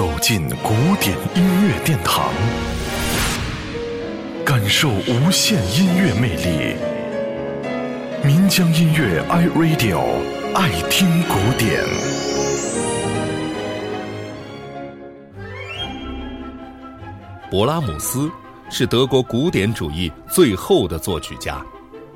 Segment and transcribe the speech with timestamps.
[0.00, 2.32] 走进古典音乐殿堂，
[4.46, 6.74] 感受无限音乐魅力。
[8.24, 10.00] 民江音乐 iRadio
[10.54, 11.84] 爱听古典。
[17.50, 18.30] 勃拉姆斯
[18.70, 21.62] 是德国古典主义最后的作曲家，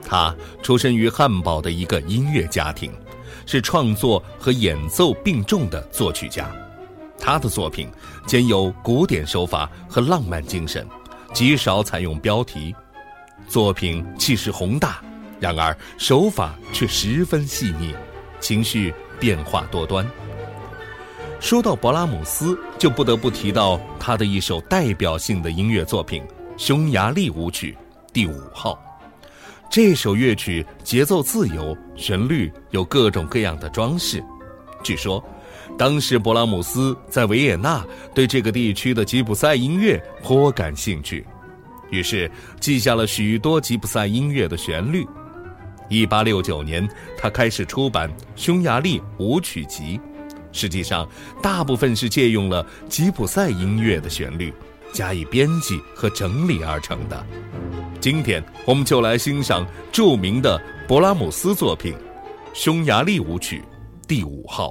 [0.03, 2.91] 他出生于汉堡的一个音乐家庭，
[3.45, 6.51] 是创作和演奏并重的作曲家。
[7.27, 7.89] 他的作品
[8.27, 10.87] 兼有古典手法和浪漫精神，
[11.33, 12.77] 极少采用标题。
[13.49, 15.03] 作品气势宏大，
[15.41, 17.95] 然而手法却十分细腻，
[18.41, 20.07] 情绪变化多端。
[21.41, 26.23] 说到勃拉姆斯，就不得不提到他的一首代表性的音乐作品
[26.59, 27.75] 《匈牙利舞曲
[28.13, 28.79] 第五号》。
[29.71, 34.23] 这首乐曲节奏自由，旋律有各种各样的装饰。
[34.83, 35.25] 据说。
[35.77, 41.27] 当时，勃拉姆斯在维也纳对这个地区的吉普赛音乐颇感兴趣，
[41.91, 45.07] 于是记下了许多吉普赛音乐的旋律。
[45.89, 49.99] 一八六九年，他开始出版《匈牙利舞曲集》，
[50.53, 51.09] 实际上
[51.43, 54.53] 大部分是借用了吉普赛音乐的旋律，
[54.93, 57.27] 加以编辑和整理而成的。
[58.01, 61.93] 今天，我们就来欣赏著名的勃拉姆斯作品
[62.55, 63.63] 《匈牙利舞曲
[64.07, 64.71] 第五号》。